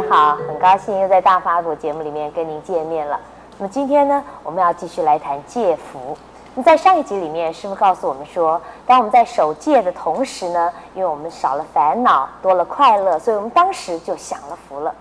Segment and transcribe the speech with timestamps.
[0.00, 3.20] 你，好，很高兴又在大法古节目里面跟您见面了。
[3.58, 6.16] 那么今天呢，我们要继续来谈戒福。
[6.54, 14.94] 那在上一集里面，师父告诉我们说，当我们在守戒的同时呢，因为我们少了烦恼，多了快乐，所以我们当时就享了福了。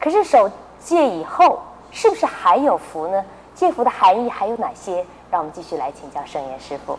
[0.00, 1.60] 可是守戒以后，
[1.90, 3.24] 是不是还有福呢？
[3.54, 5.04] 戒福的含义还有哪些？
[5.30, 6.98] 让我们继续来请教圣严师父。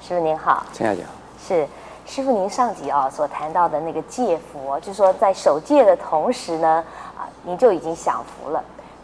[0.00, 1.02] 师父您好，陈小姐。
[1.38, 1.68] 是。
[2.06, 6.82] 师傅，您上集啊所谈到的那个戒福，就是说在守戒的同时呢，
[7.18, 8.62] 啊，您就已经享福了。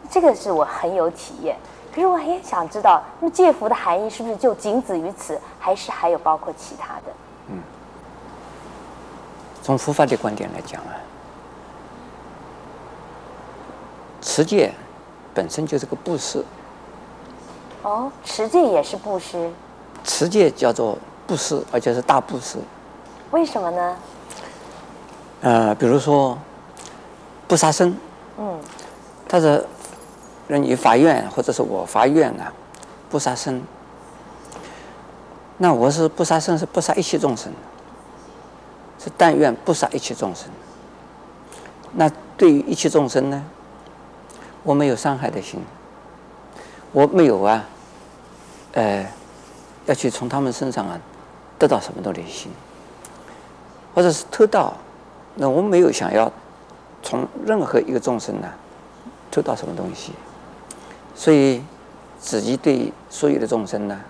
[0.08, 1.56] 这个是我很有体验。
[1.92, 7.12] 可是我也想知道，那么戒福的含义是不是就仅止于此，还是还有包括其他的？
[7.48, 7.58] 嗯，
[9.62, 10.94] 从佛法的观点来讲啊，
[14.22, 14.72] 持戒
[15.34, 16.42] 本身就是个布施。
[17.82, 19.52] 哦，持戒也是布施。
[20.04, 20.96] 持戒叫做
[21.26, 22.58] 布施，而且是大布施。
[23.32, 23.96] 为什么呢？
[25.40, 26.38] 呃，比如说
[27.48, 27.96] 不杀生，
[28.38, 28.60] 嗯，
[29.26, 29.64] 他是
[30.46, 32.52] 让你发愿，或者是我发愿啊，
[33.08, 33.62] 不杀生。
[35.56, 37.50] 那我是不杀生，是不杀一切众生，
[38.98, 40.50] 是但愿不杀一切众生。
[41.94, 43.42] 那对于一切众生呢，
[44.62, 45.58] 我没有伤害的心，
[46.92, 47.64] 我没有啊，
[48.72, 49.06] 呃，
[49.86, 51.00] 要去从他们身上啊
[51.58, 52.52] 得到什么东西的心。
[53.94, 54.74] 或者是偷盗，
[55.34, 56.32] 那我们没有想要
[57.02, 58.48] 从任何一个众生呢
[59.30, 60.12] 偷到什么东西，
[61.14, 61.62] 所以
[62.18, 64.00] 自己对所有的众生呢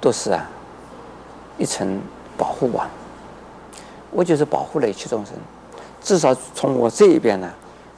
[0.00, 0.48] 都是啊
[1.58, 2.00] 一层
[2.38, 2.88] 保护网。
[4.10, 5.34] 我就是保护了一切众生，
[6.00, 7.50] 至少从我这一边呢，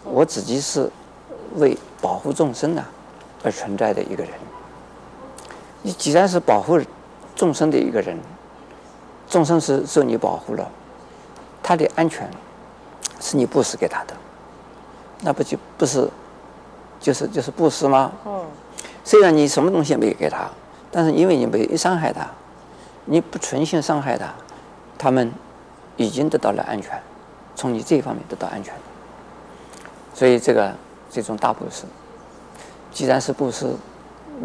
[0.03, 0.91] 我自己是
[1.57, 2.85] 为保护众生呢
[3.45, 4.33] 而存在的一个人。
[5.83, 6.81] 你既然是保护
[7.37, 8.19] 众生的一个人。
[9.29, 10.71] 众生是受你保护了，
[11.63, 12.31] 他的安全
[13.21, 14.15] 是你布施给他的，
[15.23, 16.09] 那不就不是，
[17.01, 18.13] 就是就是布施吗？
[18.25, 18.45] 嗯。
[19.05, 20.49] 虽然你什么东西也没给他，
[20.91, 22.29] 但是因为你没伤害他，
[23.05, 24.35] 你不存心伤害他，
[24.99, 25.33] 他们
[25.97, 27.01] 已经得到了安全，
[27.55, 28.75] 从你这一方面得到安全。
[30.13, 30.75] 所以这个
[31.09, 31.85] 这种大布施，
[32.91, 33.75] 既然是布施，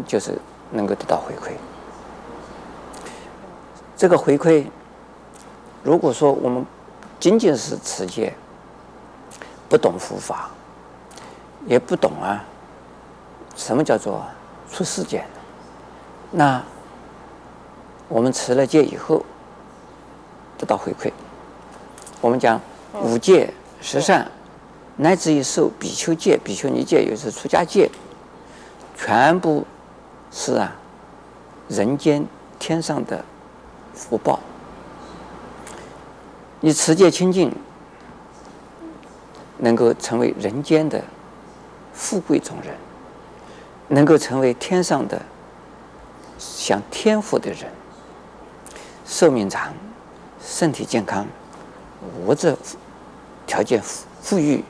[0.06, 0.38] 就是
[0.70, 1.52] 能够得到回馈。
[4.02, 4.66] 这个回馈，
[5.84, 6.66] 如果说我们
[7.20, 8.34] 仅仅是持戒，
[9.68, 10.50] 不懂佛法，
[11.66, 12.44] 也不懂啊，
[13.54, 14.26] 什么叫做
[14.68, 15.24] 出世间，
[16.32, 16.60] 那
[18.08, 19.24] 我们持了戒以后
[20.58, 21.12] 得到回馈。
[22.20, 22.60] 我们讲
[23.04, 24.28] 五戒十善，
[24.96, 27.88] 乃至于受比丘戒、比丘尼戒，又是出家戒，
[28.96, 29.64] 全部
[30.32, 30.74] 是啊，
[31.68, 32.26] 人间
[32.58, 33.24] 天上的。
[33.94, 34.40] 福报，
[36.60, 37.54] 你持戒清净，
[39.58, 41.02] 能够成为人间的
[41.92, 42.74] 富贵中人，
[43.88, 45.20] 能够成为天上的
[46.38, 47.70] 享天福的人，
[49.04, 49.72] 寿命长，
[50.42, 51.26] 身体健康，
[52.26, 52.56] 物质
[53.46, 53.80] 条件
[54.22, 54.64] 富裕，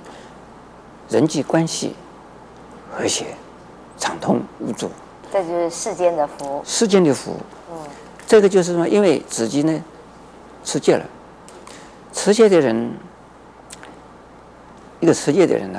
[1.08, 1.94] 人际关系
[2.90, 3.34] 和谐，
[3.98, 4.90] 畅通无阻。
[5.32, 6.62] 这就是世间的福。
[6.64, 7.36] 世间的福。
[8.32, 9.84] 这个就是说，因为自己呢
[10.64, 11.04] 持戒了，
[12.14, 12.90] 持戒的人，
[15.00, 15.78] 一个持戒的人呢，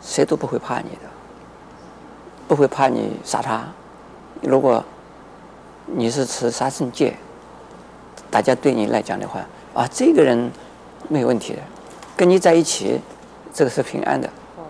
[0.00, 1.10] 谁都不会怕你的，
[2.46, 3.66] 不会怕你杀他。
[4.40, 4.84] 如果
[5.86, 7.16] 你是持杀生戒，
[8.30, 10.48] 大家对你来讲的话，啊，这个人
[11.08, 11.58] 没有问题的，
[12.16, 13.00] 跟你在一起，
[13.52, 14.30] 这个是平安的。
[14.58, 14.64] 嗯。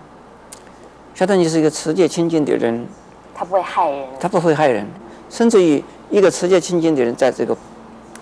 [1.14, 2.86] 晓得你是一个持戒清净的人，
[3.34, 4.08] 他不会害人。
[4.18, 4.86] 他不会害人，
[5.28, 5.84] 甚至于。
[6.10, 7.56] 一个持戒清净的人，在这个，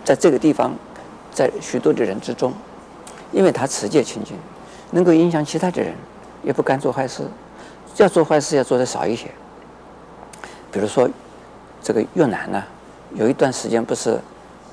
[0.05, 0.75] 在这个地方，
[1.33, 2.53] 在许多的人之中，
[3.33, 4.37] 因为他持戒清净，
[4.91, 5.95] 能够影响其他的人，
[6.43, 7.23] 也不敢做坏事，
[7.97, 9.27] 要做坏事要做的少一些。
[10.71, 11.09] 比如说，
[11.83, 12.63] 这个越南呢，
[13.15, 14.21] 有一段时间不是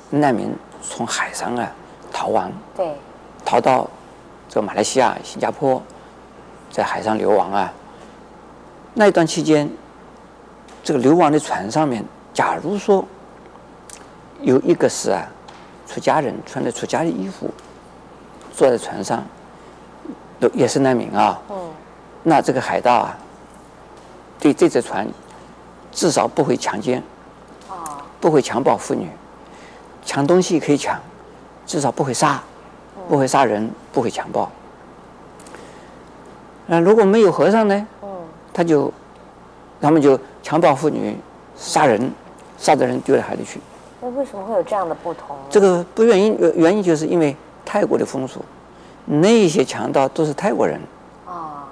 [0.10, 1.72] 难民从海上啊
[2.12, 2.94] 逃亡，对，
[3.46, 3.90] 逃到
[4.50, 5.82] 这个马来西亚、新加坡，
[6.70, 7.74] 在海上流亡啊。
[8.94, 9.70] 那一段期间，
[10.84, 12.04] 这个流亡的船上面。
[12.36, 13.04] 假如说
[14.42, 15.26] 有一个是啊，
[15.88, 17.50] 出家人穿着出家的衣服，
[18.54, 19.24] 坐在船上，
[20.38, 21.42] 都也是难民啊。
[21.50, 21.72] 嗯。
[22.24, 23.18] 那这个海盗啊，
[24.38, 25.08] 对这只船
[25.94, 27.02] 至少不会强奸，
[27.70, 29.08] 啊，不会强暴妇女，
[30.04, 31.00] 抢东西可以抢，
[31.66, 32.44] 至少不会杀，
[33.08, 34.52] 不会杀人，不会强暴。
[36.66, 37.88] 那如果没有和尚呢？
[38.02, 38.10] 嗯。
[38.54, 38.92] 他就，
[39.80, 41.16] 他们就强暴妇女，
[41.56, 42.12] 杀人。
[42.58, 43.60] 杀的人丢到海里去。
[44.02, 45.36] 那为什么会有这样的不同？
[45.50, 48.44] 这个不原因，原因就是因为泰国的风俗，
[49.06, 50.80] 那些强盗都是泰国人。
[51.26, 51.68] 啊，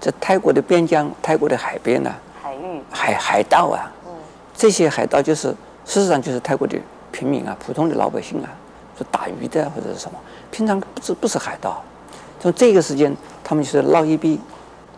[0.00, 4.12] 这泰国的边疆、泰国的海边呢、海域，海海盗啊，嗯，
[4.54, 5.48] 这些海盗就是
[5.84, 6.78] 事实上就是泰国的
[7.12, 8.48] 平民啊，普通的老百姓啊，
[8.96, 10.18] 是打鱼的或者是什么，
[10.50, 11.82] 平常不是不是海盗。
[12.40, 14.40] 从这个时间，他们就是捞一笔。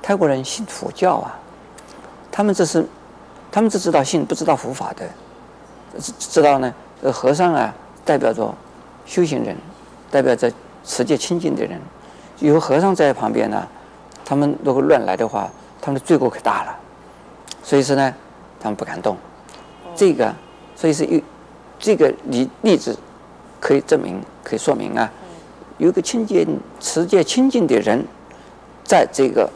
[0.02, 1.38] 泰国人信佛教啊，
[2.32, 2.82] 他们这是，
[3.50, 5.08] 他们只知道信，不知道佛法的，
[6.18, 6.72] 知道呢？
[7.12, 7.74] 和尚啊，
[8.04, 8.54] 代表着
[9.06, 9.56] 修行人，
[10.10, 10.52] 代表着
[10.84, 11.80] 持戒清净的人。
[12.38, 13.66] 有和尚在旁边呢，
[14.24, 15.50] 他们如果乱来的话，
[15.80, 16.76] 他们的罪过可大了。
[17.62, 18.14] 所以说呢，
[18.60, 19.16] 他们不敢动。
[19.94, 20.34] 这个，
[20.76, 21.20] 所以是有
[21.78, 22.96] 这个例例子，
[23.58, 25.10] 可以证明，可以说明啊，
[25.78, 28.04] 有个清净持戒清净的人，
[28.84, 29.48] 在这个。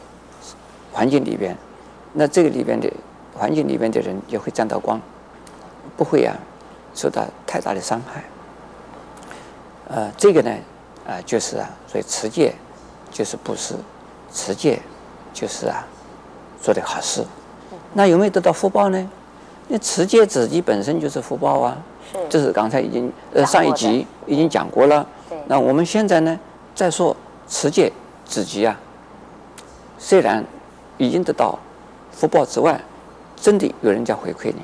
[0.91, 1.53] 环境里边，
[2.13, 2.89] 那这个里边的
[3.37, 4.99] 环境里面的人也会沾到光，
[5.95, 6.35] 不会啊
[6.93, 8.23] 受到太大的伤害。
[9.87, 10.51] 呃，这个呢，
[11.05, 12.53] 啊、呃，就是啊，所以持戒
[13.11, 13.75] 就是布施，
[14.31, 14.81] 持戒
[15.33, 15.85] 就是啊
[16.61, 17.23] 做的好事。
[17.93, 19.09] 那有没有得到福报呢？
[19.67, 21.77] 那持戒自己本身就是福报啊。
[22.11, 22.17] 是。
[22.29, 25.05] 这是刚才已经呃上一集已经讲过了。
[25.47, 26.39] 那我们现在呢，
[26.73, 27.15] 再说
[27.47, 27.91] 持戒
[28.25, 28.79] 自己啊，
[29.97, 30.43] 虽然。
[30.97, 31.59] 已经得到
[32.09, 32.79] 福报之外，
[33.35, 34.61] 真的有人家回馈你，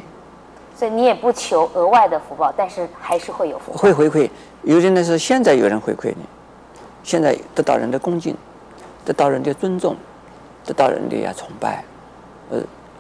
[0.76, 3.78] 所以你也不求额外的福报，但是还是会有福报。
[3.78, 4.30] 会回馈，
[4.64, 6.26] 有人呢是现在有人回馈你，
[7.04, 8.36] 现在得到人的恭敬，
[9.06, 9.96] 得到人的尊重，
[10.66, 11.84] 得到人的呀崇拜，
[12.50, 12.60] 呃，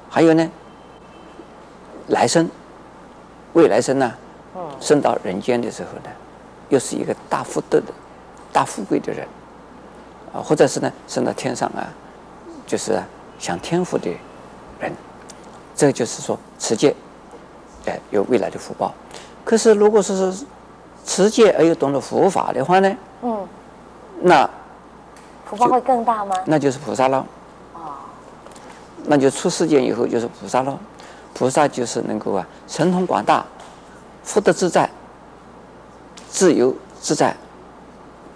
[0.09, 0.49] 还有呢，
[2.07, 2.49] 来生，
[3.53, 4.13] 未来生呢，
[4.55, 6.09] 嗯，升到人间的时候呢，
[6.69, 7.93] 又是一个大福德的、
[8.51, 9.27] 大富贵的人，
[10.33, 11.87] 啊，或者是呢升到天上啊，
[12.67, 13.03] 就是啊。
[13.41, 14.07] 享天福的
[14.79, 14.91] 人，
[15.81, 16.95] 这就是说持戒，
[17.87, 18.93] 哎，有未来的福报。
[19.43, 20.45] 可是如果说是
[21.03, 22.97] 持戒而又懂得佛法的话呢？
[23.23, 23.47] 嗯，
[24.21, 24.47] 那
[25.43, 26.35] 福报会更大吗？
[26.45, 27.25] 那就是菩萨了。
[27.73, 27.97] 哦，
[29.05, 30.79] 那就出世间以后就是菩萨了。
[31.33, 33.43] 菩萨就是能够啊神通广大，
[34.23, 34.87] 福德自在，
[36.29, 37.35] 自由自在，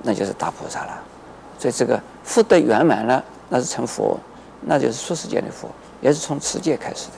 [0.02, 1.00] 那就是大菩萨了。
[1.60, 4.18] 所以这个福德圆满了，那是成佛。
[4.68, 5.70] 那就是出世间的佛，
[6.02, 7.18] 也是从持戒开始的。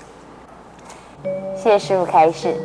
[1.55, 2.55] 谢谢师傅开示。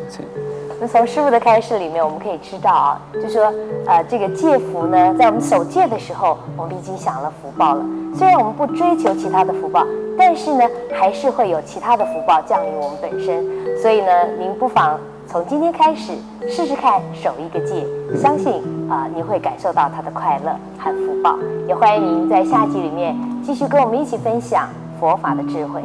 [0.81, 3.52] 那从师傅的开示里面，我们可以知道啊，就说
[3.87, 7.84] 呃，这个戒福呢，在我们守戒的时候，我们已经享了福报了。
[8.16, 9.87] 虽然我们不追求其他的福报，
[10.19, 13.44] 但是呢，还是会有其他的福报降临我们本身。
[13.81, 16.12] 所以呢，您不妨从今天开始
[16.49, 17.87] 试试看守一个戒，
[18.20, 18.54] 相信
[18.90, 21.38] 啊、呃，你会感受到它的快乐和福报。
[21.69, 23.16] 也欢迎您在下集里面。
[23.44, 24.69] 继续跟我们一起分享
[24.99, 25.81] 佛法的智慧。